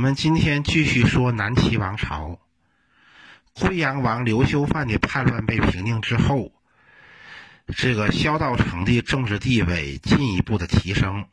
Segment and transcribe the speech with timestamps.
[0.00, 2.40] 我们今天继续说南齐王朝。
[3.52, 6.54] 贵阳王刘秀范的叛乱被平定之后，
[7.76, 11.26] 这个萧道成的政治地位进一步的提升。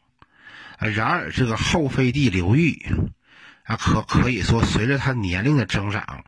[0.79, 2.85] 然而，这个后妃帝刘裕
[3.63, 6.26] 啊，可可以说随着他年龄的增长，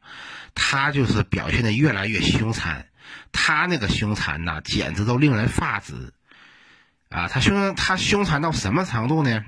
[0.55, 2.87] 他就是表现的越来越凶残。
[3.33, 6.13] 他那个凶残呐，简直都令人发指
[7.09, 7.27] 啊！
[7.27, 9.43] 他凶他凶残到什么程度呢？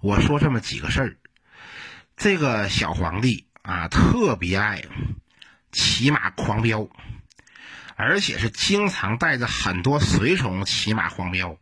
[0.00, 1.16] 我说这么几个事儿，
[2.16, 4.82] 这个小皇帝啊，特别爱
[5.72, 6.88] 骑马狂飙，
[7.96, 11.58] 而且是经常带着很多随从骑马狂飙。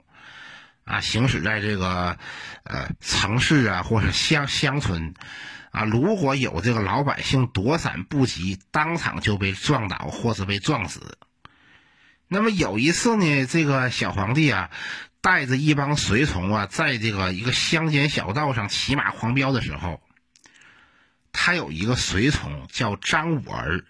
[0.84, 2.18] 啊，行驶在这个
[2.64, 5.14] 呃城市啊，或者乡乡村
[5.70, 11.18] 啊，如果有这个老百姓躲闪不及，当场就被撞倒或是被撞死。
[12.26, 14.70] 那么有一次呢，这个小皇帝啊，
[15.20, 20.02] 带着一帮随从啊，在这个一个乡间小道上骑马狂飙的时候，
[21.32, 23.84] 他有一个随从叫张五儿。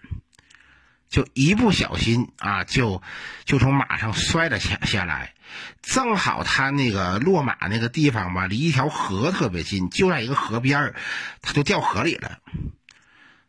[1.09, 3.03] 就一不小心啊，就
[3.45, 5.35] 就从马上摔了下下来，
[5.83, 10.95] 正好他那个落马那个地方吧，离一条河特别近，就在一个河边儿，
[11.43, 12.39] 他就掉河里了。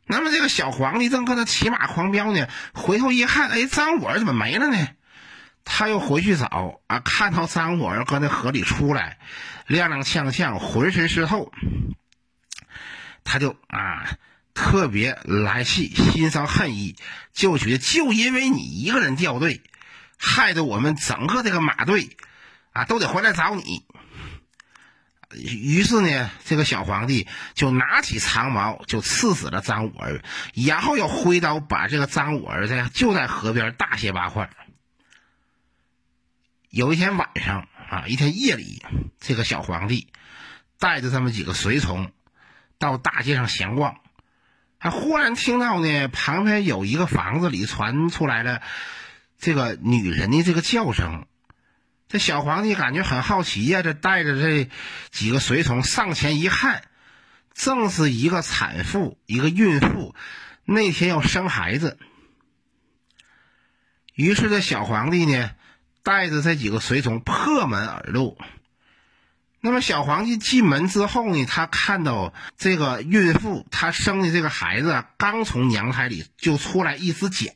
[0.07, 4.89] 那么这个小皇帝正搁那骑马狂飙呢，回头一看，哎，张五儿怎么没了呢？
[5.65, 9.17] 他又回去找啊，看到张五儿搁那河里出来，
[9.69, 11.51] 踉踉跄跄，浑身湿透，
[13.25, 14.19] 他就啊。
[14.57, 16.95] 特别来气，心生恨意，
[17.33, 19.61] 就觉得就因为你一个人掉队，
[20.17, 22.17] 害得我们整个这个马队
[22.73, 23.85] 啊都得回来找你。
[25.33, 30.23] 于是呢，这个小皇帝就拿起长矛就刺死了张五儿，
[30.55, 34.49] 然后又挥刀把这个张五儿在就在河边大卸八块。
[36.71, 38.85] 有一天晚上啊，一天夜里，
[39.19, 40.07] 这个小皇帝
[40.79, 42.13] 带着这么几个随从
[42.85, 43.97] 到大街上闲逛。
[44.79, 48.61] 还忽然听到呢，旁边有一个房子里传出来了
[49.39, 51.27] 这个女人的这个叫声。
[52.07, 54.69] 这小皇帝感觉很好奇呀，这带着这
[55.11, 56.85] 几个随从上前一看，
[57.55, 60.15] 正是一个产妇，一个孕妇，
[60.67, 61.99] 那天要生孩子。
[64.15, 65.51] 于是这小皇帝呢，
[66.03, 68.37] 带着这几个随从破门而入。
[69.65, 77.47] 那么小皇帝进门之后呢，他看到这个孕妇，她生的这个孩子刚从娘胎里就出来一只脚。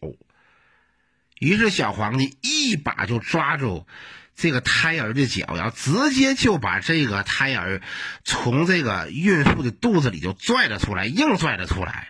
[1.39, 3.87] 于是小皇帝一把就抓住
[4.35, 7.83] 这个胎儿的脚，然后直接就把这个胎儿
[8.25, 12.09] 从这个孕妇的肚子里就拽了出来，硬拽了出来，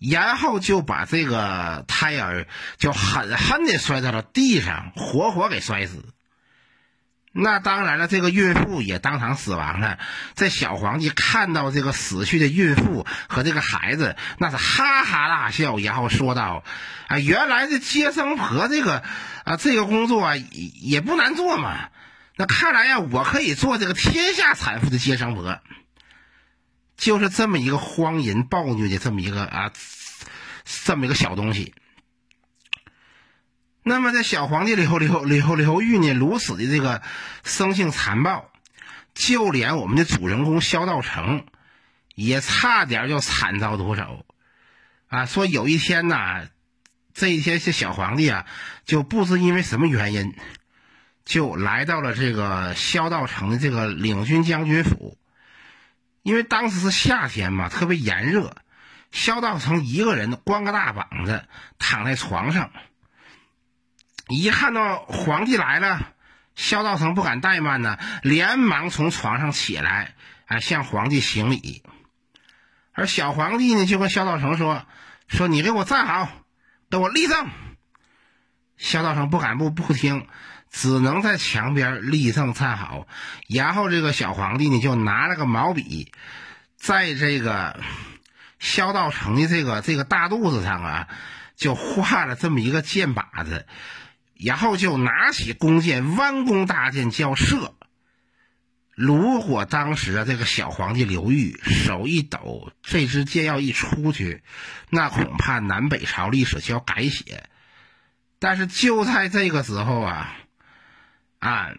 [0.00, 2.46] 然后就把这个胎儿
[2.78, 6.13] 就狠狠地摔到了地上，活活给摔死。
[7.36, 9.98] 那当然了，这个孕妇也当场死亡了。
[10.36, 16.62] 这小皇帝看到这个死去的孕妇和这个孩子，那是哈哈大笑，然后说道
[17.08, 19.02] ：“啊，原来这接生婆这个
[19.44, 21.88] 啊，这个工作啊也不难做嘛。
[22.36, 25.58] 那看来呀，我可以做这个天下产妇的接生婆。
[26.96, 29.72] 就是这么一个荒淫暴虐的这么一个啊，
[30.84, 31.74] 这么一个小东西。”
[33.86, 37.02] 那么，在小皇帝刘刘刘刘裕呢，如此的这个
[37.42, 38.50] 生性残暴，
[39.12, 41.44] 就连我们的主人公萧道成，
[42.14, 44.24] 也差点就惨遭毒手。
[45.08, 46.46] 啊，说有一天呐，
[47.12, 48.46] 这一天这小皇帝啊，
[48.86, 50.34] 就不知因为什么原因，
[51.26, 55.18] 就来到了这个萧道成的这个领军将军府。
[56.22, 58.56] 因为当时是夏天嘛，特别炎热，
[59.12, 61.44] 萧道成一个人光个大膀子
[61.78, 62.70] 躺在床上。
[64.28, 66.14] 一看到皇帝来了，
[66.54, 70.14] 萧道成不敢怠慢呢，连忙从床上起来，
[70.46, 71.82] 啊，向皇帝行礼。
[72.92, 74.86] 而小皇帝呢，就跟萧道成说
[75.28, 76.28] ：“说你给我站好，
[76.90, 77.48] 给我立正。”
[78.78, 80.26] 萧道成不敢不不听，
[80.70, 83.06] 只能在墙边立正站好。
[83.48, 86.12] 然后这个小皇帝呢，就拿了个毛笔，
[86.76, 87.80] 在这个
[88.58, 91.08] 萧道成的这个这个大肚子上啊，
[91.56, 93.66] 就画了这么一个箭靶子。
[94.36, 97.74] 然后就拿起弓箭，弯弓搭箭就要射。
[98.96, 104.42] 如果当时啊，这个小皇帝刘裕手一抖，这支箭要一出去，
[104.88, 107.48] 那恐怕南北朝历史就要改写。
[108.38, 110.36] 但是就在这个时候啊，
[111.40, 111.70] 啊，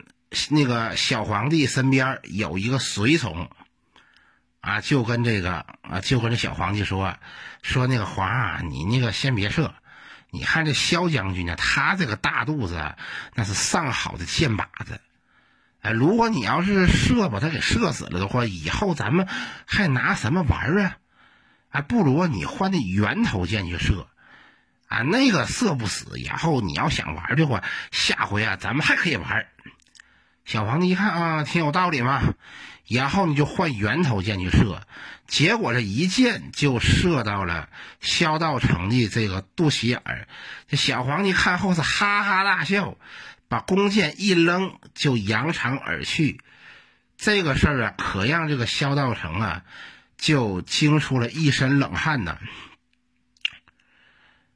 [0.50, 3.50] 那个小皇帝身边有一个随从，
[4.60, 7.16] 啊，就跟这个啊，就跟这小皇帝说，
[7.62, 9.74] 说那个皇啊，你那个先别射。
[10.35, 12.95] 你看这萧将军呢，他这个大肚子，
[13.33, 14.99] 那是上好的箭靶子，
[15.81, 19.27] 哎，如果你要是射把他给射死了的话，以后咱们
[19.65, 20.97] 还拿什么玩啊？
[21.69, 24.07] 哎，不如你换那圆头箭去射，
[24.87, 26.19] 啊，那个射不死。
[26.19, 29.47] 以后你要想玩的话，下回啊，咱们还可以玩。
[30.43, 32.21] 小皇帝一看啊，挺有道理嘛，
[32.87, 34.81] 然后你就换圆头箭去射，
[35.27, 37.69] 结果这一箭就射到了
[38.01, 40.27] 萧道成的这个肚脐眼儿。
[40.67, 42.97] 这小皇帝看后是哈哈大笑。
[43.47, 46.41] 把弓箭一扔，就扬长而去。
[47.15, 49.61] 这个事儿啊，可让这个萧道成啊，
[50.17, 52.39] 就惊出了一身冷汗呢。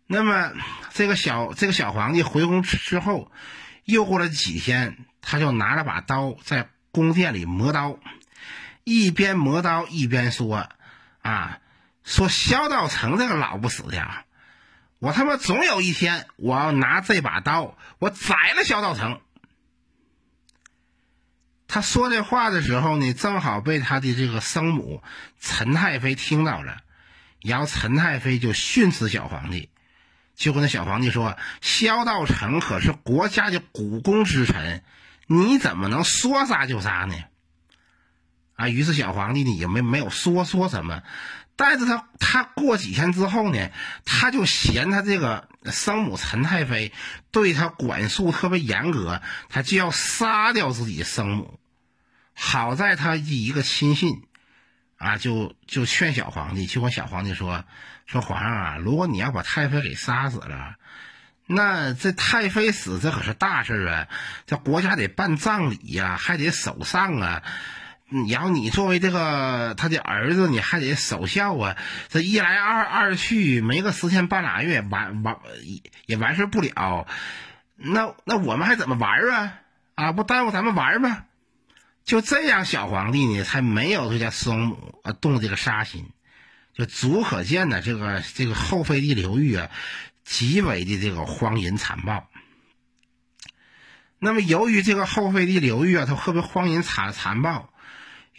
[0.08, 0.54] 那么，
[0.92, 3.32] 这个小这个小皇帝回宫之后，
[3.86, 8.00] 又过了几天，他就拿了把刀在宫殿里磨刀，
[8.90, 10.68] 一边磨刀一边说
[11.22, 11.60] ：“啊，
[12.04, 14.26] 说萧道成这个老不死的。”
[14.98, 19.22] 我他妈总有一天，我要拿这把刀，我宰了萧道成。
[21.68, 25.04] 他说这话的时候呢，正好被他的这个生母
[25.40, 26.80] 陈太妃听到了，
[27.42, 29.70] 然后陈太妃就训斥小皇帝，
[30.36, 34.84] 就跟那小皇帝说：“萧道成可是国家的股肱之臣，
[35.28, 37.16] 你怎么能说杀就杀呢？”
[38.60, 41.02] 啊，于是小皇帝呢也没没有说说什么。
[41.56, 43.70] 但是他他过几天之后呢，
[44.04, 46.92] 他就嫌他这个生母陈太妃
[47.32, 51.58] 对他管束特别严格，他就要杀掉自己生母。
[52.34, 54.24] 好在他一个亲信，
[54.98, 57.64] 啊，就就劝小皇帝，就跟小皇帝说
[58.08, 60.76] 说皇上啊，如果你要把太妃给杀死了，
[61.46, 64.08] 那这太妃死这可是大事啊，
[64.46, 67.42] 这国家得办葬礼呀，还得守丧啊。
[68.28, 71.78] 然后你作为这个他的儿子，你还得守孝啊！
[72.08, 75.38] 这一来二二去，没个十天半拉月，完完
[76.08, 77.06] 也完事不了。
[77.76, 79.54] 那那我们还怎么玩啊？
[79.94, 81.26] 啊，不耽误咱们玩吗？
[82.04, 86.10] 就这样，小皇帝呢，才没有对他生母啊动这个杀心。
[86.74, 89.70] 就足可见呢，这个这个后妃帝刘裕啊，
[90.24, 92.28] 极为的这个荒淫残暴。
[94.18, 97.72] 那么，由于这个后妃帝刘裕啊，他特别荒淫残残暴。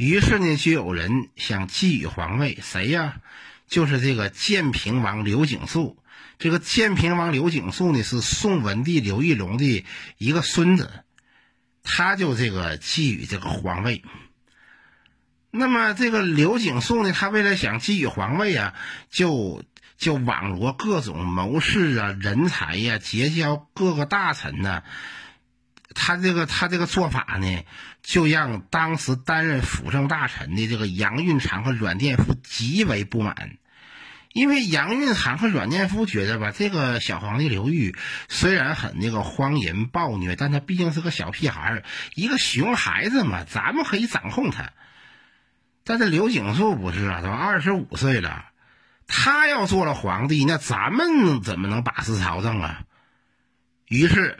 [0.01, 3.21] 于是呢，就有人想觊觎皇位，谁呀？
[3.69, 6.03] 就是这个建平王刘景素。
[6.39, 9.85] 这个建平王刘景素呢，是宋文帝刘义隆的
[10.17, 10.91] 一个孙子，
[11.83, 14.03] 他就这个觊觎这个皇位。
[15.51, 18.73] 那么这个刘景素呢，他为了想觊觎皇位啊，
[19.11, 19.63] 就
[19.99, 24.83] 就网罗各种谋士啊、人才呀，结交各个大臣呢。
[25.93, 27.65] 他这个他这个做法呢，
[28.01, 33.59] 就让当时担任辅政大臣的这个杨运长和阮殿夫极为不满，
[34.33, 37.97] 因为杨运长和阮殿夫觉得吧，这个小皇帝刘裕
[38.29, 41.83] 虽然很那个荒淫暴虐，但他毕竟是个小屁孩
[42.15, 44.71] 一个熊孩子嘛，咱们可以掌控他。
[45.83, 48.45] 但是刘景素不是啊，都二十五岁了，
[49.09, 52.83] 他要做了皇帝，那咱们怎么能把持朝政啊？
[53.89, 54.39] 于是。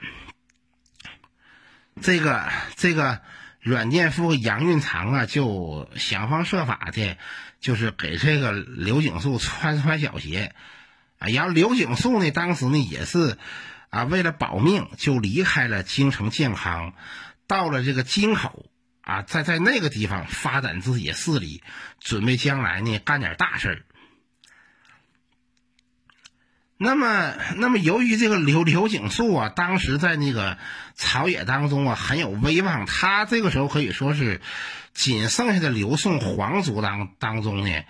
[2.01, 3.21] 这个这个
[3.59, 7.17] 阮殿富、杨运长啊，就想方设法的，
[7.59, 10.53] 就是给这个刘景素穿穿小鞋
[11.19, 11.27] 啊。
[11.27, 13.37] 然后刘景素呢，当时呢也是
[13.89, 16.93] 啊，为了保命，就离开了京城建康，
[17.47, 18.65] 到了这个京口
[19.01, 21.61] 啊，在在那个地方发展自己的势力，
[21.99, 23.85] 准备将来呢干点大事儿。
[26.83, 30.57] 那么，那么由于这个刘刘景素啊，当时在那个
[30.95, 34.41] 朝野当中啊很有威望，他这个时候可以说是
[34.91, 37.83] 仅剩下的刘宋皇族当当中呢，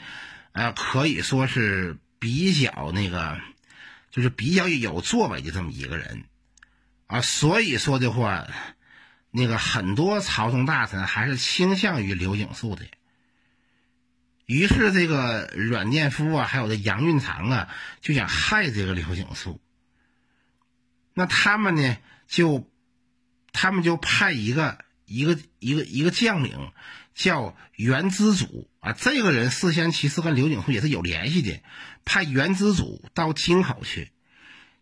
[0.51, 3.37] 呃，可以说是比较那个，
[4.11, 6.25] 就是比较有作为的这么一个人
[7.07, 7.21] 啊。
[7.21, 8.45] 所以说的话，
[9.31, 12.83] 那个很多朝中大臣还是倾向于刘景素的。
[14.51, 17.69] 于是，这个阮殿夫啊，还有这杨运长啊，
[18.01, 19.61] 就想害这个刘景素。
[21.13, 22.69] 那他们呢，就
[23.53, 26.73] 他们就派一个一个一个一个将领，
[27.15, 28.91] 叫袁知祖啊。
[28.91, 31.61] 这个人事先其实跟刘景素也是有联系的，
[32.03, 34.11] 派袁知祖到京口去，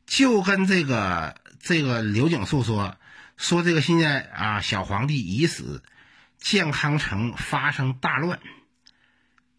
[0.07, 2.97] 就跟这个这个刘景素说
[3.37, 5.83] 说这个现在啊，小皇帝已死，
[6.39, 8.39] 健康城发生大乱。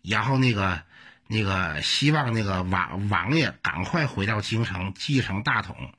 [0.03, 0.83] 然后那个，
[1.27, 5.95] 那个希望那个王王爷赶快回到京城继承大统。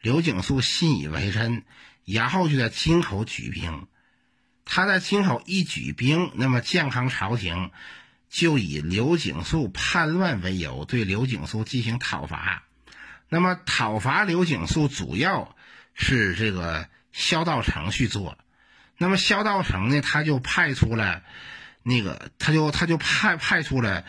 [0.00, 1.64] 刘景素信以为真，
[2.04, 3.86] 然后就在京口举兵。
[4.64, 7.70] 他在京口一举兵，那么建康朝廷
[8.28, 12.62] 就以刘景素叛乱为由，对刘景素进行讨伐。
[13.28, 15.56] 那么讨伐刘景素，主要
[15.94, 18.38] 是这个萧道成去做。
[18.96, 21.22] 那么萧道成呢，他就派出了
[21.82, 24.04] 那个，他就他就派派出了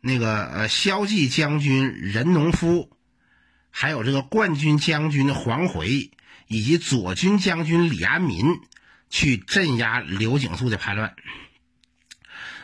[0.00, 2.90] 那个呃骁骑将军任农夫，
[3.70, 6.10] 还有这个冠军将军黄回，
[6.46, 8.60] 以及左军将军李安民
[9.08, 11.14] 去镇压刘景素的叛乱。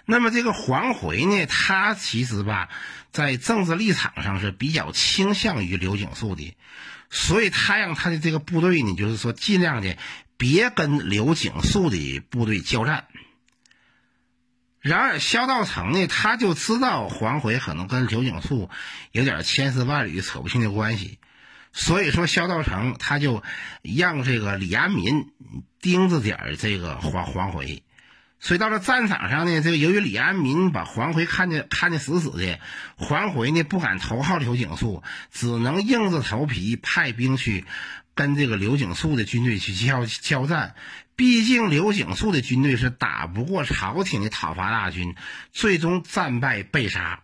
[0.05, 2.69] 那么这个黄回呢，他其实吧，
[3.13, 6.57] 在政治立场上是比较倾向于刘景素的，
[7.09, 9.97] 所以他让他的这个部队呢，就是说尽量的
[10.37, 13.07] 别跟刘景素的部队交战。
[14.83, 18.69] 然而萧道成呢，他就知道黄回可能跟刘景素
[19.13, 21.21] 有点千丝万缕扯不清的关系，
[21.73, 23.45] 所以说萧道成他就
[23.83, 25.31] 让这个李安民
[25.81, 27.85] 盯着点这个黄黄回。
[28.41, 32.59] 所以到了战场上呢，这个由于李安民把黄回看见看见死死的，
[32.97, 37.65] 黄回呢不敢投靠刘景素，只能硬着头皮派兵去
[38.17, 40.75] 跟这个刘景素的军队去交交战。
[41.15, 45.15] 毕竟刘景素的军队是打不过朝廷的讨伐大军，
[45.53, 47.23] 最终战败被杀。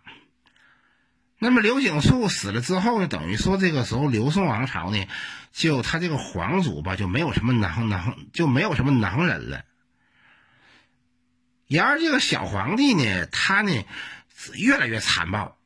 [1.37, 5.07] 那么刘景素死了之后呢，等于说这个时候刘宋王朝呢，
[5.53, 9.63] 就他这个皇族吧，就没有什么能能就没有什么能人了。
[11.67, 13.71] 然而，这个小皇帝呢，他呢
[14.55, 15.57] 越来越残暴。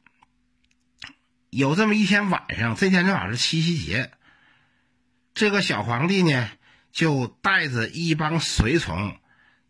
[1.50, 4.12] 有这么一天晚上，这天正好是七夕节，
[5.34, 6.50] 这个小皇帝呢
[6.94, 9.18] 就带着一帮随从，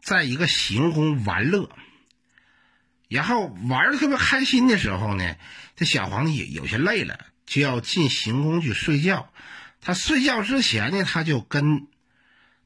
[0.02, 1.72] 在一个行宫玩乐。
[3.08, 5.36] 然后玩的特别开心的时候呢，
[5.76, 9.32] 这小皇帝有些累了，就要进行宫去睡觉。
[9.82, 11.88] 他睡觉之前呢，他就跟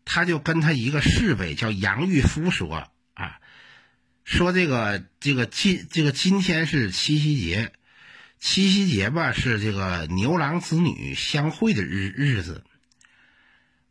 [0.06, 3.40] 他就跟他一个侍卫叫杨玉夫说啊。
[4.24, 7.72] 说这个这个今这个今天是七夕节，
[8.40, 12.64] 七夕节吧是这个牛郎织女相会的日日子。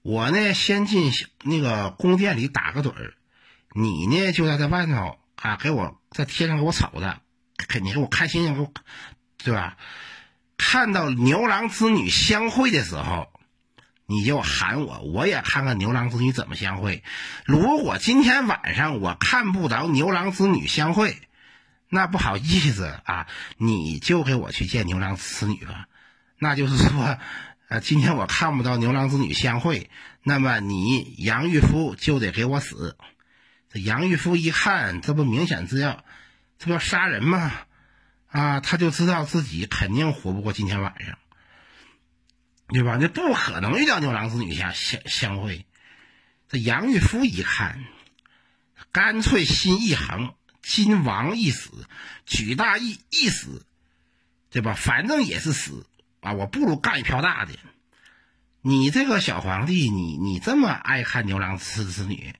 [0.06, 1.10] 我呢先进
[1.42, 3.14] 那个宫殿里打个盹儿，
[3.74, 7.20] 你呢就在这外头啊，给我在天上给我瞅着，
[7.56, 8.72] 肯定给我看星星，给我
[9.38, 9.76] 对吧？
[10.56, 13.32] 看到牛郎织女相会的时候。
[14.08, 17.02] 你就喊我，我也看看牛郎织女怎么相会。
[17.44, 21.20] 如果今天晚上我看不着牛郎织女相会，
[21.88, 25.88] 那不好意思啊，你就给我去见牛郎织女吧。
[26.38, 27.18] 那就是说，
[27.68, 29.90] 啊，今天我看不到牛郎织女相会，
[30.22, 32.96] 那么你杨玉夫就得给我死。
[33.70, 36.04] 这杨玉夫一看，这不明显是要，
[36.58, 37.52] 这不要杀人吗？
[38.28, 41.18] 啊，他就知道自己肯定活不过今天晚上。
[42.68, 42.98] 对吧？
[43.00, 45.66] 那不可能遇到牛郎织女相相相会。
[46.48, 47.84] 这杨玉夫一看，
[48.92, 51.86] 干脆心一横：今王一死，
[52.26, 53.64] 举大义一死，
[54.50, 54.74] 对吧？
[54.74, 55.86] 反正也是死
[56.26, 56.32] 啊！
[56.32, 57.52] 我不如干一票大的。
[58.60, 62.34] 你这个小皇帝，你你这么爱看牛郎织织女，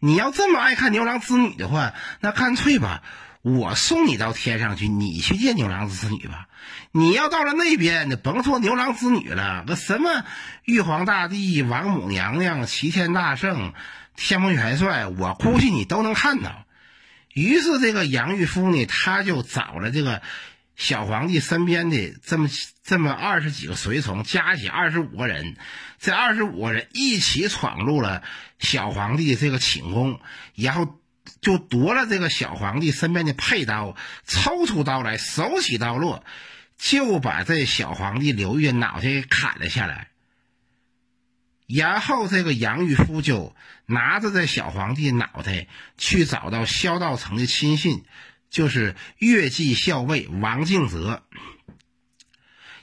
[0.00, 3.02] 你要这么爱看牛郎织女的话，那干脆吧。
[3.42, 6.48] 我送你到天上去，你去见牛郎织织女吧。
[6.90, 10.24] 你要到了那边，你甭说牛郎织女了，那什么
[10.64, 13.72] 玉皇大帝、王母娘娘、齐天大圣、
[14.16, 16.66] 天蓬元帅，我估计你都能看到。
[17.32, 20.20] 于是这个杨玉夫呢，他就找了这个
[20.80, 22.48] 小皇帝身边的这么
[22.82, 25.56] 这么二十几个随从，加起二十五个人，
[25.98, 28.22] 这二十五个人一起闯入了
[28.58, 30.18] 小皇帝这个寝宫，
[30.54, 30.96] 然后。
[31.42, 33.94] 就夺了这个小皇帝身边的佩刀，
[34.26, 36.24] 抽出刀来，手起刀落，
[36.76, 40.08] 就把这小皇帝刘裕脑袋给砍了下来。
[41.66, 43.54] 然后这个杨玉夫就
[43.86, 48.04] 拿着这小皇帝脑袋去找到萧道成的亲信，
[48.50, 51.22] 就是越骑校尉王敬泽。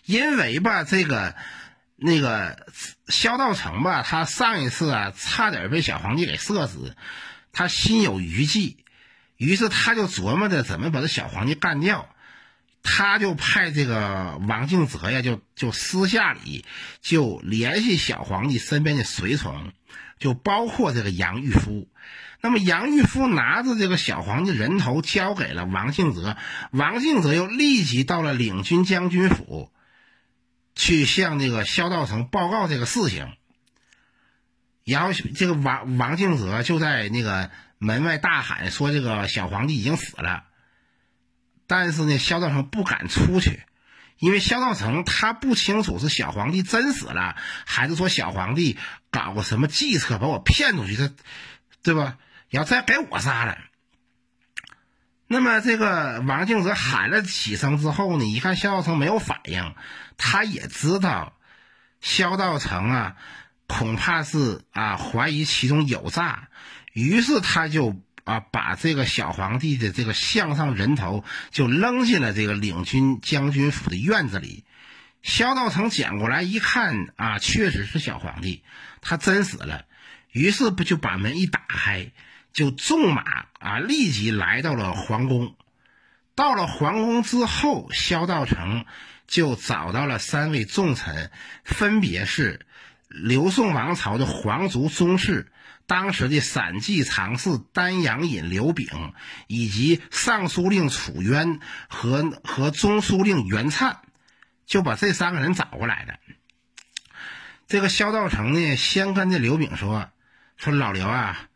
[0.06, 1.36] 因为吧，这个
[1.98, 2.66] 那个
[3.08, 6.96] 萧道成吧，他上一次啊，差点被小皇帝给射死。
[7.52, 8.86] 他心有余悸，
[9.36, 12.08] 于是他就琢磨着怎么把这小皇帝干掉。
[12.84, 16.64] 他就派这个王敬泽呀，就就私下里
[17.02, 19.74] 就联系小皇帝身边的随从，
[20.20, 21.90] 就包括这个杨玉夫。
[22.39, 26.38] 那么杨玉夫拿着这个小皇帝人头交给了王敬泽，
[26.72, 29.72] 王敬泽又立即到了领军将军府，
[30.75, 33.34] 去向这个萧道成报告这个事情。
[34.86, 40.44] 然后这个王王敬泽就在那个门外大喊说：“这个小皇帝已经死了。”
[41.67, 43.63] 但是呢，萧道成不敢出去，
[44.20, 48.77] 因为萧道成他不清楚是小皇帝真死了，还是说小皇帝
[49.12, 51.12] 搞个什么计策把我骗出去，他
[51.82, 52.17] 对吧？
[52.50, 53.58] 要再给我杀了。
[55.27, 59.75] 那么这个王敬泽喊了几声之后呢，一看萧道成没有反应，
[60.18, 61.34] 他也知道
[62.01, 63.16] 萧道成啊。
[63.70, 66.48] 恐怕是啊怀疑其中有诈，
[66.94, 74.63] 于是他就啊把这个小皇帝的这个项上人头就扔进了这个领军将军府的院子里。
[75.22, 78.63] 萧道成捡过来一看啊，确实是小皇帝，
[79.01, 79.84] 他真死了。
[80.32, 82.12] 于是不就把门一打开，
[82.58, 85.56] 就纵马啊，立即来到了皇宫。
[86.34, 88.88] 到了皇宫之后，萧道成
[89.28, 91.30] 就找到了三位重臣，
[91.64, 92.66] 分别是
[93.10, 95.52] 刘宋王朝的皇族宗室，
[95.86, 99.14] 当时的散骑常侍丹阳尹刘炳，
[99.46, 104.00] 以及尚书令楚渊和和中书令袁灿，
[104.66, 106.18] 就把这三个人找过来的。
[107.68, 110.10] 这个萧道成呢，先跟这刘炳说。
[110.60, 111.47] 说老刘啊，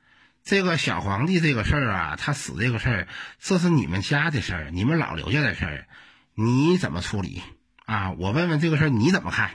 [0.44, 3.08] 这个小皇帝这个事儿啊，他死这个事儿，
[3.40, 5.88] 这是你们家的事儿，你们老刘家的事儿，
[6.34, 7.42] 你怎么处理
[7.86, 8.12] 啊？
[8.12, 9.52] 我问问这个事儿你怎么看？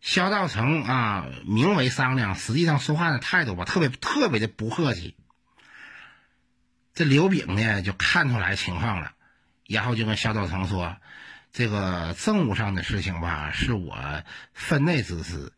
[0.00, 5.16] 萧道成啊，名为商量，实际上说话的态度吧，特别特别的不客气。
[6.94, 9.12] 这刘炳呢，就看出来情况了，
[9.66, 10.96] 然后就跟萧道成说
[11.52, 14.22] ：“这个政务上的事情吧，是我
[14.52, 15.52] 分内之事。”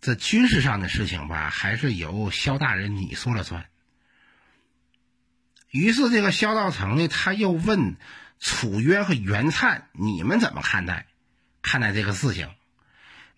[0.00, 3.66] 这军事上的事情吧，还是由萧大人你说了算。
[5.72, 7.96] 于是，这个萧道成呢，他又问
[8.38, 11.06] 楚渊和袁灿：“你们怎么看待
[11.62, 12.50] 看待这个事情？”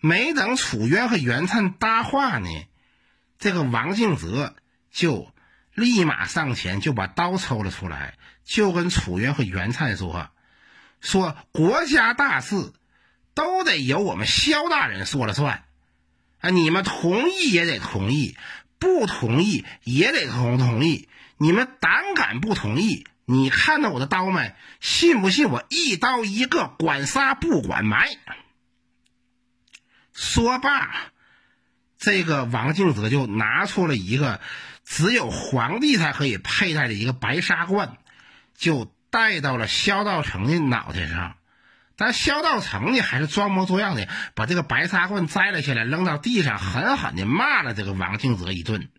[0.01, 2.49] 没等楚渊和袁灿搭话呢，
[3.39, 4.53] 这个王敬泽
[4.91, 5.31] 就
[5.73, 10.29] 立马上前，就把刀抽了出来，就跟楚渊和袁灿说
[10.99, 12.73] ：“说国家大事
[13.33, 15.63] 都得由我们萧大人说了算。”
[16.41, 16.49] 啊！
[16.49, 18.35] 你们同意也得同意，
[18.77, 21.07] 不同意也得同同意。
[21.37, 23.05] 你们胆敢不同意？
[23.25, 24.53] 你看到我的刀没？
[24.79, 28.17] 信不信我一刀一个，管杀不管埋？
[30.13, 30.95] 说罢，
[31.97, 34.39] 这个王敬泽就拿出了一个
[34.83, 37.97] 只有皇帝才可以佩戴的一个白纱冠，
[38.55, 41.35] 就戴到了萧道成的脑袋上。
[41.97, 48.89] 但萧道成呢，还是装模作样的把这个白纱冠摘了下来，扔到地上，狠狠的骂了这个王敬泽一顿。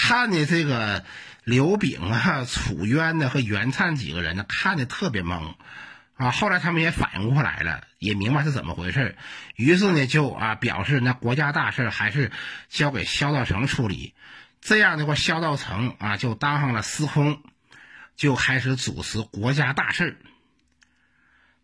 [0.00, 1.04] 看的这个
[1.42, 5.54] 刘炳啊、楚渊呢和袁灿几个人呢，看的特别懵
[6.14, 6.30] 啊。
[6.30, 9.16] 后来他们也反应过来了，也明白是怎么回事
[9.56, 12.30] 于是呢，就啊表示那国家大事还是
[12.68, 14.14] 交给萧道成处理。
[14.60, 17.42] 这样的话，萧道成啊就当上了司空，
[18.16, 20.16] 就开始主持国家大事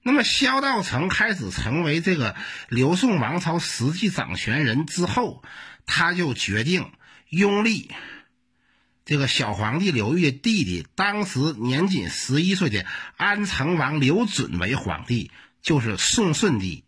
[0.03, 2.35] 那么，萧道成开始成为这个
[2.69, 5.43] 刘宋王朝实际掌权人之后，
[5.87, 6.91] 他就决定
[7.31, 7.91] 拥立
[9.05, 12.85] 这个小皇帝刘裕的弟弟，当时年仅十一岁的
[13.17, 15.31] 安成王刘准为皇帝，
[15.63, 16.85] 就是宋顺帝。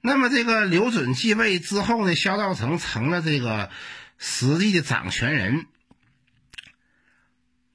[0.00, 3.70] 那么，这个刘准继位之后呢，萧道成成了这个
[4.18, 5.66] 实际的掌权人。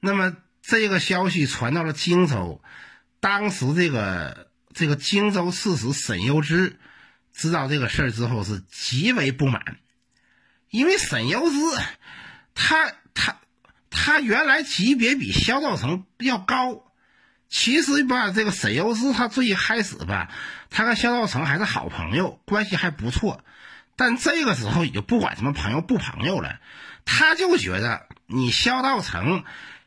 [0.00, 2.62] 那么，这个消息传到了荆州，
[3.20, 4.50] 当时这个。
[4.74, 6.78] 这个荆州刺史沈攸之
[7.34, 9.76] 知道这个事儿之后是极为不满，
[10.70, 11.58] 因为沈攸之
[12.54, 13.41] 他他
[13.92, 16.82] 他原来级别比萧道成要高。
[17.48, 20.32] 其实吧，这个沈攸之他最开始吧，
[20.70, 23.44] 他跟萧道成还是好朋友，关系还不错。
[23.94, 26.58] 但这个时候也就不管什么朋友不朋友了，
[27.04, 29.44] 他就觉得你萧道成。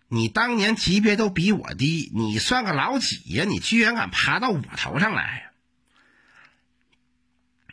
[0.08, 3.44] 你当年级别都比我低，你算个老几呀？
[3.44, 5.50] 你居然敢爬到我头上来！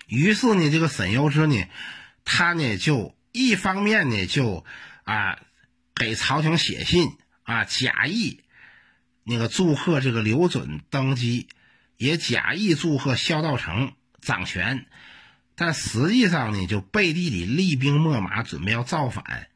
[0.07, 1.69] 于是呢，这个沈攸之呢，
[2.25, 4.65] 他呢就一方面呢就
[5.05, 5.39] 啊
[6.03, 8.41] 给朝廷写信啊，假意
[9.25, 11.49] 那个祝贺这个刘准登基，
[11.97, 14.87] 也假意祝贺萧道成掌权，
[15.55, 19.47] 但实际上呢，就背地里厉兵秣马，准备要造反。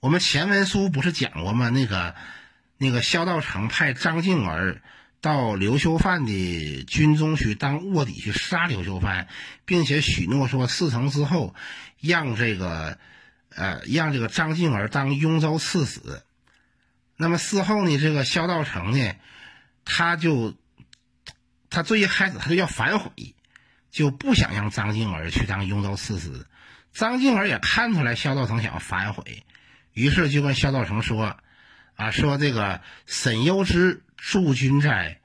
[0.00, 1.70] 我们前文书不是讲过吗？
[1.70, 2.14] 那个，
[2.76, 4.82] 那个萧道成派张敬儿
[5.20, 9.28] 到刘秀范的军中去当卧底，去杀刘秀范，
[9.64, 11.54] 并且许诺说事成之后，
[12.00, 12.98] 让这个，
[13.56, 16.00] 呃，让这个张敬儿当雍州刺史。
[17.16, 19.14] 那么事后呢，这个萧道成呢，
[19.84, 20.54] 他就，
[21.70, 23.10] 他最一开始他就要反悔，
[23.90, 26.46] 就不想让张敬儿去当雍州刺史。
[26.92, 29.44] 张敬儿也看出来萧道成想要反悔。
[29.92, 31.38] 于是就跟萧道成说
[31.96, 35.20] ：“啊，说这个沈攸之驻军在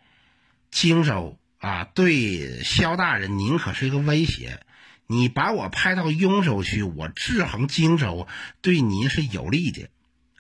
[0.70, 4.60] 荆州啊，对萧大人您可是一个威胁。
[5.08, 8.28] 你把我派到雍州去，我制衡荆州，
[8.62, 9.90] 对您是有利的。”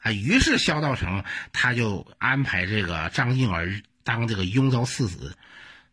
[0.03, 5.15] 啊，于是萧道成他就安排这个张敬儿当这个雍州刺史。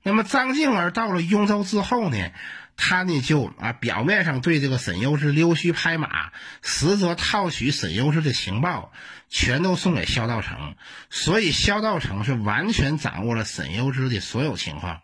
[0.03, 2.31] 那么张敬儿到了雍州之后呢，
[2.77, 6.33] 他呢就啊表面上对这个沈攸之溜须拍马，
[6.63, 8.93] 实则套取沈攸之的情报，
[9.31, 10.77] 全都送给萧道成。
[11.09, 15.01] 所以萧道成是完全掌握了沈攸之的所有情况，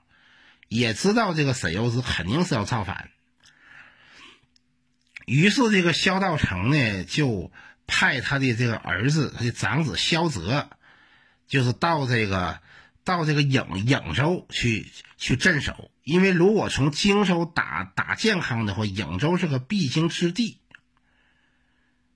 [0.69, 3.09] 也知道这个沈攸之肯定是要造反。
[5.31, 7.53] 于是这个萧道成呢，就
[7.87, 10.69] 派他的这个儿子，他的长子萧泽，
[11.47, 12.59] 就是到这个
[13.05, 15.93] 到这个颍颍州去去镇守。
[16.03, 20.59] 因为如果从荆州打打健康的话，颍州是个必经之地。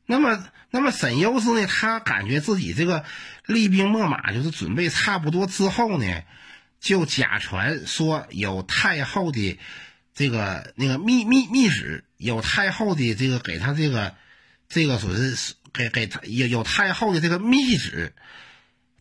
[0.07, 3.05] 那么，那么沈攸之呢，他感觉自己这个
[3.47, 6.23] 厉兵秣马，就是准备差不多之后呢，
[6.81, 9.61] 就假传说有太后的
[10.15, 12.05] 这个那个密密密旨。
[12.25, 14.15] 有太后的这个给他这个，
[14.67, 18.15] 这个属于是给给他有有太后的这个密旨，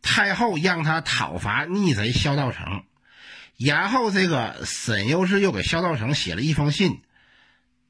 [0.02, 2.84] 太后让他讨伐逆贼萧道成，
[3.56, 7.02] 然后这个沈攸之又给萧道成写了一封信，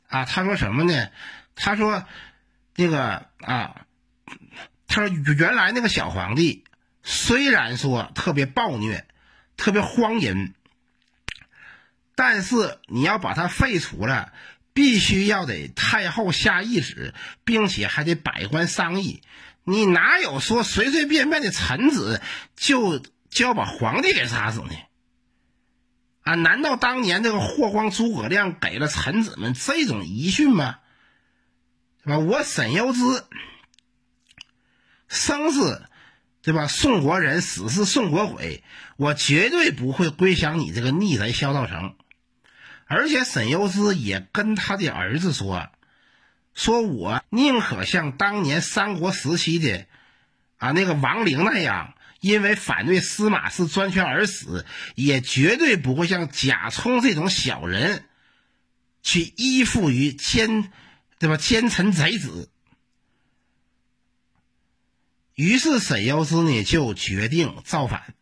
[0.07, 1.09] 啊，他说什么呢？
[1.55, 2.05] 他说，
[2.75, 3.87] 这个啊，
[4.87, 6.63] 他说原来那个小皇帝
[7.01, 9.07] 虽然说特别暴虐，
[9.57, 10.53] 特别荒淫，
[12.13, 14.31] 但是你要把他废除了。
[14.73, 17.13] 必须要得太后下懿旨，
[17.45, 19.21] 并且还得百官商议。
[19.63, 22.21] 你哪有说随随便便的臣子
[22.55, 24.69] 就就要把皇帝给杀死呢？
[26.23, 30.79] 啊，难道当年这个霍光、诸葛亮给了臣子们这种遗训吗？
[32.03, 32.19] 对吧？
[32.19, 32.99] 我沈攸之
[35.07, 35.81] 生是，
[36.41, 36.67] 对吧？
[36.67, 38.63] 宋国人，死是宋国鬼，
[38.97, 41.95] 我绝对不会归降你这个逆贼萧道成。
[42.93, 45.67] 而且沈攸之也跟他的儿子说
[46.53, 49.87] ：“说我宁可像当年三国时期的
[50.57, 58.05] 啊那个王陵那样，因为反对司马氏专权而死，也绝对不会像贾充这种小人
[59.01, 60.71] 去依附于奸，
[61.17, 61.35] 对吧？
[61.35, 62.51] 奸臣贼子。”
[65.33, 68.13] 于是沈攸之呢就决定造反。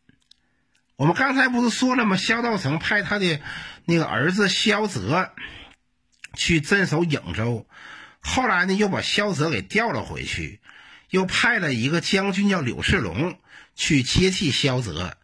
[1.02, 2.16] 我们刚才不是说了吗？
[2.16, 3.42] 萧道成派他的
[3.86, 5.32] 那个儿子萧泽
[6.36, 7.66] 去镇守颍州，
[8.20, 10.60] 后来呢又把萧泽给调了回去，
[11.10, 13.40] 又派了一个将军叫柳世龙
[13.74, 15.18] 去接替萧泽。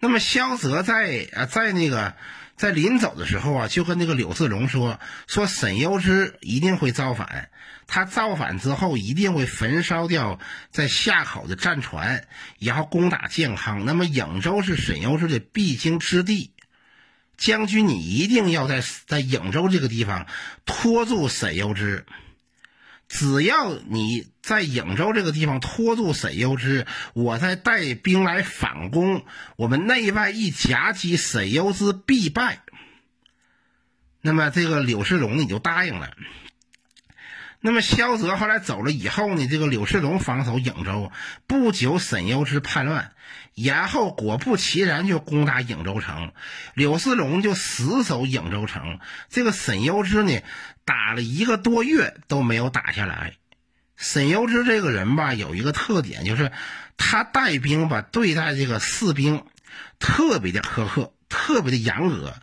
[0.00, 2.16] 那么萧泽在啊在那个
[2.56, 7.50] 在临走的时候啊，就跟那个柳世龙说说沈攸之一定会造反。
[7.92, 10.38] 他造反之后，一定会焚烧掉
[10.70, 12.24] 在夏口的战船，
[12.60, 13.84] 然后攻打建康。
[13.84, 16.52] 那么颍州是沈攸之的必经之地，
[17.36, 20.28] 将军你一定要在在颍州这个地方
[20.64, 22.06] 拖住沈攸之。
[23.08, 29.24] 只要你在颍州这个地方拖住沈攸之，我再带兵来反攻，
[29.56, 32.62] 我们内外一夹击，沈攸之必败。
[34.20, 36.12] 那么这个柳世龙你，就答应了。
[37.62, 41.12] 那么萧泽后来走了以后呢，这个柳世龙防守颍州，
[41.46, 43.12] 不久沈攸之叛乱，
[43.54, 46.32] 然后果不其然就攻打颍州城，
[46.72, 50.40] 柳世龙就死守颍州城，这个沈攸之呢，
[50.86, 53.34] 打了一个多月都没有打下来。
[53.94, 56.50] 沈攸之这个人吧，有一个特点，就是
[56.96, 59.44] 他带兵吧，对待这个士兵
[59.98, 62.34] 特别的苛刻，特别的严格。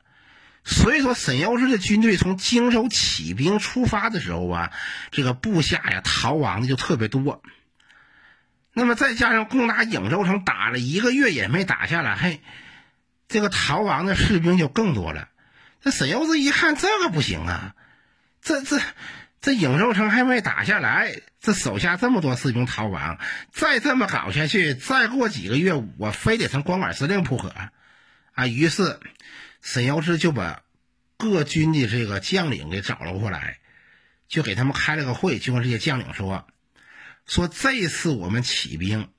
[0.69, 4.73] 所以说，沈攸之的军队从荆州起兵出发的时候啊，
[5.11, 7.41] 这个部下呀逃亡的就特别多。
[8.73, 12.41] 那么再加上攻打颍州城打了一个月也没打下来，嘿，
[13.29, 15.29] 这个逃亡的士兵就更多了。
[15.83, 17.73] 那沈攸之一看这个不行啊，
[18.41, 18.81] 这这
[19.39, 23.19] 这颍州城还没打下来，这手下这么多士兵逃亡，
[23.53, 27.55] 再这么搞下去，再过几个月我非得成光杆司令不可
[28.33, 28.47] 啊！
[28.47, 28.99] 于是。
[29.61, 30.63] 沈攸之就把
[31.17, 33.59] 各军的这个将领给找了过来，
[34.27, 36.47] 就给他们开了个会，就跟这些将领说
[37.25, 39.09] ：“说这次我们起兵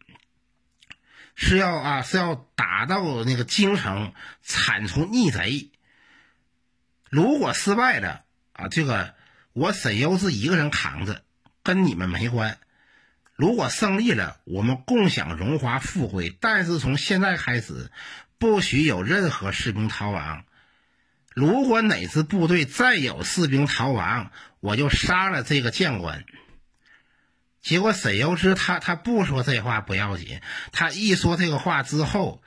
[1.35, 5.71] 是要啊是要打到那个京城，铲除逆贼。
[7.11, 9.15] 如果失败了啊，这个
[9.53, 11.25] 我沈攸之一个人扛着，
[11.63, 12.55] 跟你们没关；
[13.35, 16.35] 如果胜利了，我们共享荣华富贵。
[16.41, 17.91] 但是从现在开始。”
[18.39, 20.45] 不许有任何士兵逃亡。
[21.35, 26.25] 如果哪支部队再有士兵逃亡，我就杀了这个将官。
[27.61, 30.41] 结果沈攸之他他不说这话不要紧，
[30.73, 32.43] 他一说这个话之后，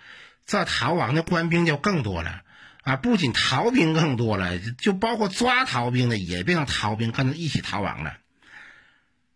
[0.46, 2.42] 这逃亡的官兵就更多了
[2.82, 2.96] 啊！
[2.96, 8.18] 不仅逃兵更多了，就包括抓逃兵的也变成逃兵，跟着一起逃亡了。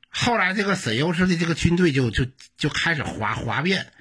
[0.09, 2.25] 后来这个沈攸之的这个军队就就
[2.57, 3.91] 就开始哗哗变。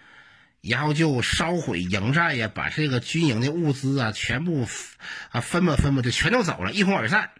[0.66, 4.66] 然后就烧毁营寨呀，把这个军营的物资啊全部
[5.31, 7.31] 啊分吧分吧就全都走了，一哄而散。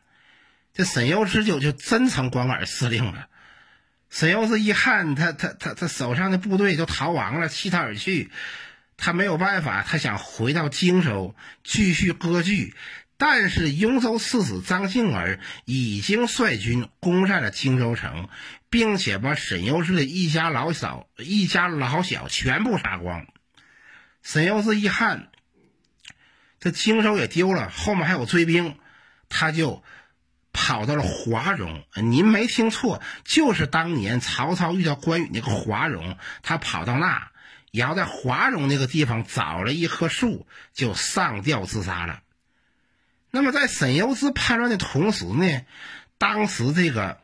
[0.73, 3.29] 这沈攸之就就真成光杆司令了。
[4.11, 8.31] 沈攸之一看他他他他手上的部队都逃亡了，弃他而去，
[8.97, 12.75] 他没有办法，他想回到荆州继续割据。
[13.17, 18.29] 但是雍州刺史张敬儿已经率军攻占了荆州城，
[18.71, 23.27] 并且把沈攸之的一家老小一家老小全部杀光。
[24.23, 25.29] 沈攸之一看，
[26.59, 28.77] 这荆州也丢了，后面还有追兵，
[29.29, 29.85] 他就
[30.53, 31.85] 跑到了华容。
[31.95, 37.31] 您没听错，就是当年曹操遇到关羽那个华容，他跑到那，
[37.71, 42.23] 然后在华容那个地方找了一棵树，就上吊自杀了。
[43.35, 45.63] 那么，在沈攸之叛乱的同时呢，
[46.19, 47.19] 当时这个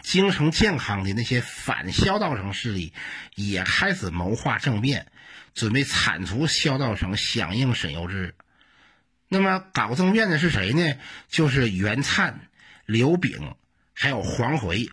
[0.00, 2.92] 京城健康的那些反萧道成势力
[3.34, 5.10] 也开始谋划政变，
[5.52, 8.36] 准备铲除萧道成，响应沈攸之。
[9.26, 10.94] 那么，搞政变的是谁呢？
[11.28, 12.48] 就是袁灿、
[12.84, 13.56] 刘炳
[13.94, 14.88] 还有黄回。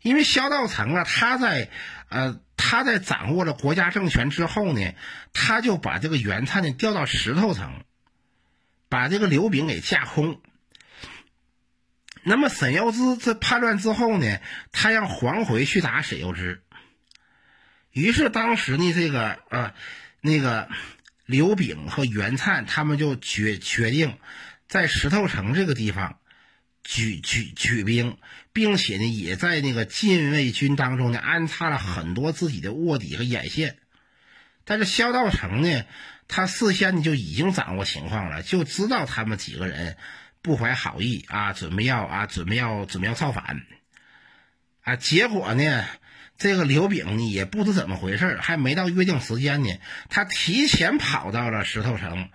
[0.00, 1.68] 因为萧道成啊，他在
[2.08, 4.94] 呃他在掌握了国家政权之后呢，
[5.34, 7.84] 他就把这个袁灿呢调到石头城。
[8.94, 10.40] 把这个刘炳给架空。
[12.22, 14.38] 那么沈攸之这叛乱之后呢，
[14.70, 16.62] 他让黄回去打沈攸之。
[17.90, 19.74] 于是当时呢，这个呃，
[20.20, 20.68] 那个
[21.26, 24.16] 刘炳和袁灿他们就决决定
[24.68, 26.20] 在石头城这个地方
[26.84, 28.16] 举举举兵，
[28.52, 33.76] 并且呢，也在那个禁卫军当中呢安插了很多自己的卧底和眼线。
[34.64, 35.84] 但是萧道成呢？
[36.26, 39.98] 他事先就已经掌握情况了，就知道他们几个人
[40.40, 43.60] 不怀好意啊，准备要啊，准备要准备要造反
[44.80, 44.96] 啊。
[44.96, 45.84] 结果呢，
[46.38, 52.30] 这个刘炳呢也不知怎么回事，还没到约定时间呢，他提前跑到了石头城，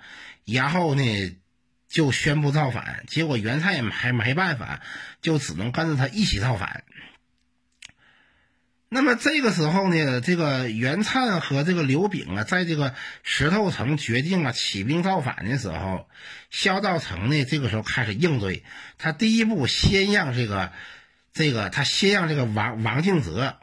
[0.45, 1.35] 然后呢
[1.87, 3.05] 就宣布造反。
[3.07, 4.81] 结果袁灿也还没办法，
[5.23, 6.83] 就只能跟着他一起造反。
[8.91, 16.09] 那么这个时候呢，这个袁灿和这个刘炳啊，在这个石头城决定啊起兵造反的时候，
[16.49, 18.63] 萧道成呢这个时候开始应对。
[18.97, 20.71] 他第一步先让这个
[21.33, 23.59] 这个他先让这个王王敬泽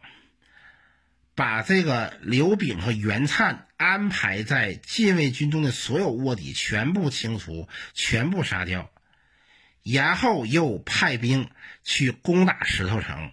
[1.34, 8.90] 把这个刘炳和袁灿安排在禁卫军中的所有卧底全部清除，全部杀掉，
[9.82, 11.50] 然后又派兵
[11.82, 13.32] 去攻打石头城。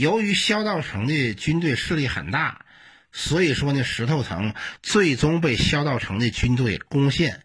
[0.00, 2.64] 由于萧道成的军队势力很大，
[3.12, 7.42] 所以说呢，石头城最终被萧道成的军队攻陷，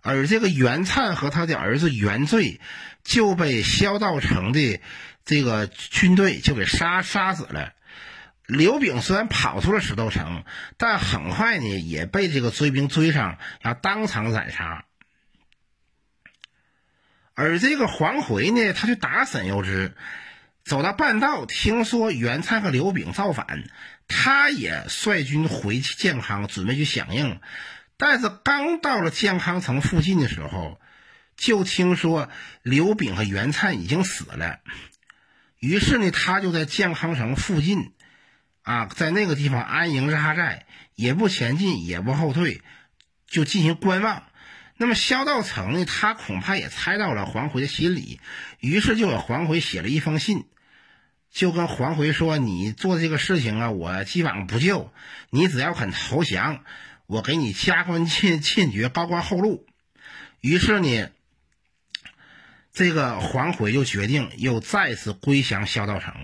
[0.00, 2.60] 而这个袁灿和他的儿子袁罪
[3.04, 4.80] 就被萧道成的
[5.24, 7.72] 这个军队就给杀杀死了。
[8.46, 10.42] 刘炳虽然跑出了石头城，
[10.76, 14.84] 但很快呢也被这个追兵追上，要当场斩杀。
[17.34, 19.94] 而这个黄回呢，他去打沈攸之。
[20.64, 23.64] 走到半道，听说袁灿和刘炳造反，
[24.08, 27.38] 他也率军回去健康，准备去响应。
[27.98, 30.80] 但是刚到了健康城附近的时候，
[31.36, 32.30] 就听说
[32.62, 34.60] 刘炳和袁灿已经死了。
[35.58, 37.92] 于是呢，他就在健康城附近，
[38.62, 42.62] 啊，在那个地方安营扎寨，也不前进，也不后退，
[43.28, 44.22] 就进行观望。
[44.78, 48.18] 那么萧道成呢，他恐怕也猜到了黄回的心理，
[48.60, 50.46] 于是就给黄回写了一封信。
[51.34, 54.92] 就跟黄回说：“你做这个事情啊，我基本上不救。
[55.30, 56.64] 你只要肯投降，
[57.06, 59.66] 我给你加官进进爵，高官厚禄。”
[60.40, 61.10] 于是呢，
[62.72, 66.14] 这个黄回就决定又再次归降萧道成。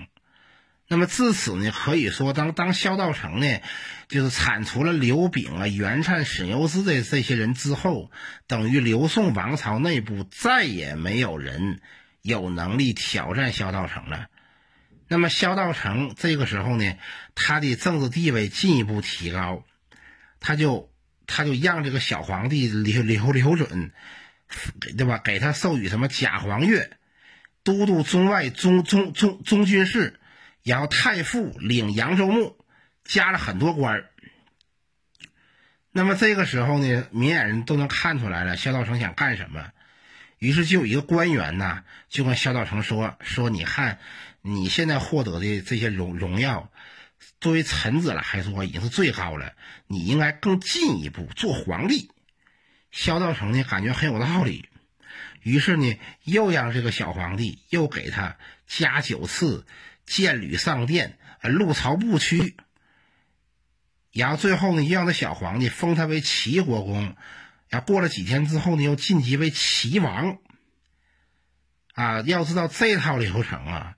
[0.86, 3.60] 那么自此呢，可以说当当萧道成呢，
[4.06, 8.12] 就是铲除了刘炳啊、袁灿、沈攸之的这些人之后，
[8.46, 11.80] 等于刘宋王朝内部再也没有人
[12.22, 14.28] 有能力挑战萧道成了。
[15.12, 16.96] 那么萧道成这个时候呢，
[17.34, 19.64] 他的政治地位进一步提高，
[20.38, 20.88] 他就
[21.26, 23.90] 他就让这个小皇帝刘刘刘准，
[24.96, 25.18] 对吧？
[25.18, 26.90] 给他授予什么假皇钺、
[27.64, 30.20] 都督中外中中中中军事，
[30.62, 32.56] 然后太傅领扬州牧，
[33.02, 34.10] 加了很多官儿。
[35.90, 39.72] 那么这个时候呢，明眼人都能看出来了，萧道成想干什么。
[40.38, 43.98] 于是就有一个官员呐，就跟萧道成说：“说你看。”
[44.42, 46.70] 你现在获得的这些荣荣耀，
[47.40, 49.52] 作为臣子来说已经是最高了。
[49.86, 52.10] 你应该更进一步做皇帝。
[52.90, 54.68] 萧道成呢，感觉很有道理，
[55.42, 59.64] 于是呢，又让这个小皇帝又给他加九次，
[60.06, 62.56] 建旅上殿，呃入朝不趋。
[64.12, 67.14] 然后最后呢，又让这小皇帝封他为齐国公。
[67.68, 70.38] 然后过了几天之后呢，又晋级为齐王。
[71.94, 73.96] 啊，要知道这套流程啊，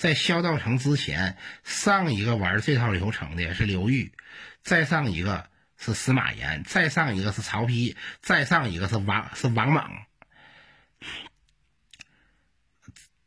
[0.00, 4.14] 在萧道成之前，上一个玩这套流程的是刘裕，
[4.62, 9.92] 再上一个是司马炎，再上一个是曹丕，再上一个是王是王莽。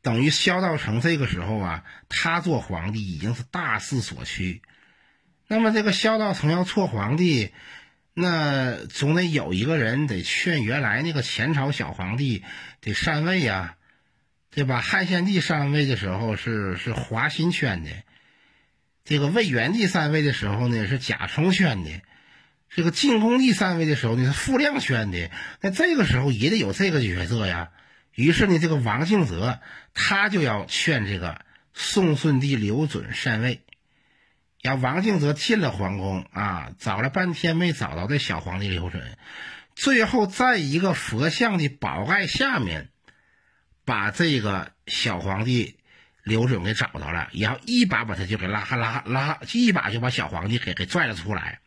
[0.02, 4.64] 等于萧道成这个时候啊，他做皇帝已经是大势所趋。
[5.48, 7.54] 那么这个萧道成要做皇帝，
[8.16, 12.44] 那总得有一个人得劝原来那个前朝小皇帝
[12.82, 13.78] 得禅位呀，
[14.56, 14.82] 对吧？
[14.82, 17.90] 汉献帝禅位的时候是是华歆劝的，
[19.04, 22.02] 这个魏元帝禅位的时候呢是贾充劝的，
[22.70, 25.32] 这个晋恭帝禅位的时候呢是傅亮劝的。
[25.62, 27.72] 那这个时候也得有这个角色呀。
[28.14, 29.60] 于是呢，这个王敬泽
[29.96, 31.42] 他就要劝这个
[31.74, 33.62] 宋顺帝刘准禅位。
[34.62, 39.18] 然后，王敬泽进了皇宫啊，找了半天没找到这小皇帝刘准，
[39.76, 42.90] 最后在一个佛像的宝盖下面，
[43.86, 45.78] 把这个小皇帝
[46.24, 51.60] 刘准给找到了，然后一把把他就给拉拉拉，一把就把小皇帝给给拽了出来。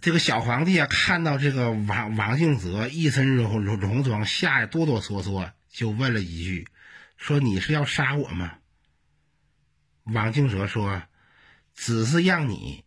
[0.00, 6.68] 这个小皇帝啊，看到这个王王敬泽一身戎戎戎装，吓得哆哆嗦嗦，就问了一句
[7.16, 8.58] ：“说你是要杀我吗？”
[10.04, 11.02] 王敬泽说
[11.74, 12.84] ：“只是让你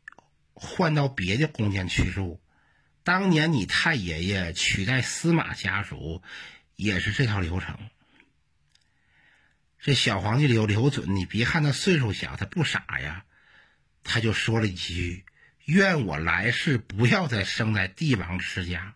[0.53, 2.39] 换到别的宫殿去住。
[3.03, 6.21] 当年你太爷爷取代司马家族，
[6.77, 7.77] 也是这套流程。”
[9.79, 13.25] 这小皇帝刘刘准，你别看他岁数小，他不傻呀，
[14.03, 15.23] 他就说了一句
[15.65, 18.95] ：“愿我来世不要再生在帝王之家。”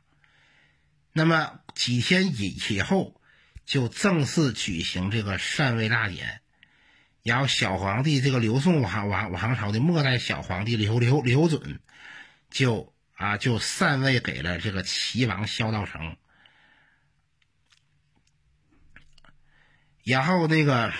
[1.13, 3.22] 那么几天以以后，
[3.65, 6.41] 就正式举行这个禅位大典。
[7.24, 11.80] 然后小皇帝这个刘宋王王王朝的末代小皇帝刘刘刘准，
[12.50, 16.17] 就啊就禅位给了这个齐王萧道成。
[20.04, 20.94] 然后那个，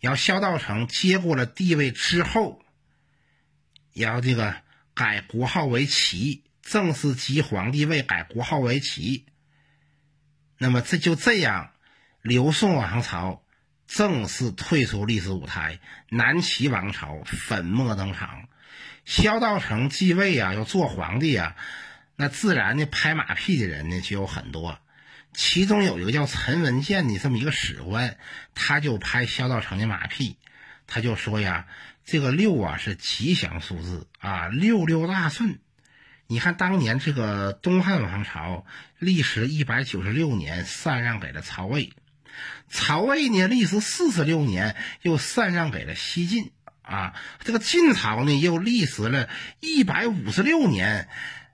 [0.00, 2.62] 然后萧道成接过了帝位之后，
[3.92, 4.54] 然后这个
[4.94, 9.26] 改国号为齐，正式即皇帝位，改国号为齐。
[10.58, 11.72] 那么这就这样，
[12.22, 13.42] 刘宋王朝。
[13.86, 15.80] 正式退出历史舞台，
[16.10, 18.46] 南齐王朝粉墨登场。
[19.06, 21.56] 萧道成继位啊，要做皇帝啊，
[22.14, 24.78] 那自然呢，拍马屁的人呢就有很多。
[25.38, 28.18] 其中有一个叫陈文建的这么一个史官，
[28.56, 30.36] 他就拍萧道成的马屁，
[30.88, 31.68] 他就说呀
[32.04, 35.60] ：“这个六啊是吉祥数字啊，六六大顺。
[36.26, 38.66] 你看当年这个东汉王朝
[38.98, 41.92] 历时一百九十六年，禅让给了曹魏。”
[42.68, 46.50] 曹魏呢，历时四十六年，又禅让给了西晋
[46.82, 47.14] 啊。
[47.44, 49.28] 这个晋朝呢，又历时了
[49.60, 51.08] 一百五十六年，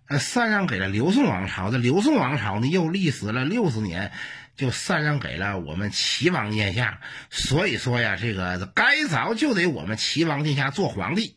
[0.07, 1.71] 呃，禅让给了刘宋王朝。
[1.71, 4.12] 这刘宋王朝呢，又历时了六十年，
[4.55, 7.01] 就禅让给了我们齐王殿下。
[7.31, 11.37] 所以说呀，这个该着就得我们齐王殿下做皇帝。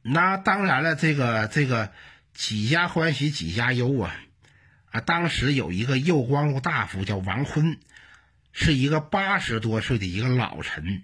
[0.00, 1.92] 那当然了，这个这个
[2.32, 4.16] 几家欢喜几家忧啊。
[4.90, 7.78] 啊，当时有一个右光禄大夫叫王坤，
[8.52, 11.02] 是一个八十多岁的一个老臣。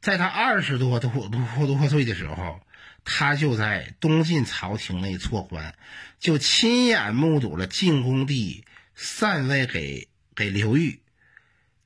[0.00, 2.60] 在他二十多多多多岁的时候，
[3.06, 5.74] 他就在东晋朝廷内做官，
[6.18, 11.00] 就亲眼目睹了晋恭帝禅位给给刘裕。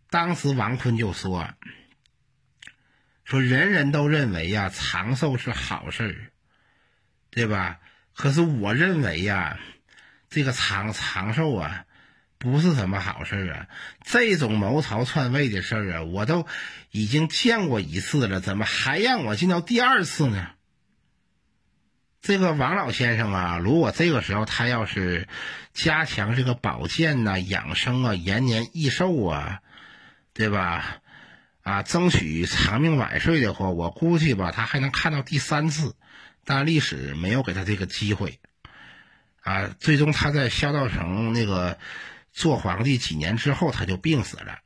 [0.08, 1.50] 当时王坤就说
[3.22, 6.32] ：“说人人都认为呀，长寿是好事儿，
[7.30, 7.78] 对吧？
[8.14, 9.60] 可是我认为呀。”
[10.30, 11.86] 这个长长寿啊，
[12.38, 13.66] 不是什么好事儿啊！
[14.04, 16.46] 这种谋朝篡位的事儿啊，我都
[16.92, 20.52] 已经见过一次了，怎么还让我见到第二次呢？
[22.22, 25.26] 这个王老先生啊，如果这个时候他要是
[25.72, 29.60] 加强这个保健呐、养生啊、延年益寿啊，
[30.34, 30.98] 对吧？
[31.62, 35.94] 啊，争取长命百岁的话，我估计吧，他还能看到第三次，
[36.44, 38.38] 但历史没有给他这个机会。
[39.42, 41.78] 啊，最终他在萧道成那个
[42.32, 44.58] 做皇帝几年之后，他就病死了。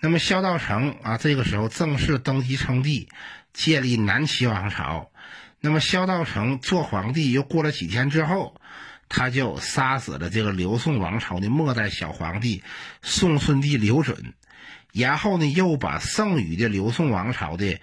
[0.00, 3.08] 那么萧道成啊，这个时候正式登基称帝，
[3.52, 5.12] 建立南齐王朝。
[5.60, 8.60] 那么萧道成做皇帝又过了几天之后，
[9.08, 12.62] 他就杀死了这个刘宋王朝的末代小皇帝
[13.02, 14.34] 宋顺帝刘准，
[14.92, 17.80] 然后呢，又把剩余的刘宋王朝的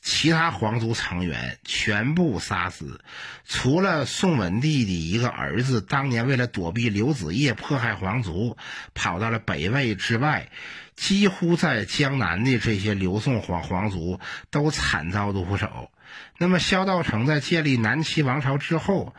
[0.00, 3.00] 其他皇族成员全部杀死，
[3.44, 8.56] 除了宋文帝的一个儿子，当年为了躲避刘子业迫害皇族，
[8.94, 10.48] 跑到了北魏之外，
[10.94, 14.20] 几乎在江南的这些刘宋皇皇族
[14.50, 15.90] 都惨遭毒手。
[16.38, 19.14] 那么萧道成在建立南齐王朝之后，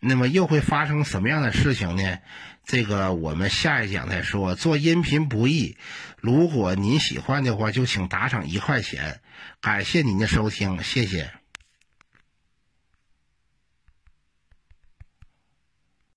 [0.00, 2.18] 那么又会发生什么样的事情呢？
[2.64, 4.54] 这个我们下一讲再说。
[4.54, 5.76] 做音频不易，
[6.18, 9.20] 如果您喜欢的话，就请打赏一块钱，
[9.60, 11.41] 感谢您的收听，谢谢。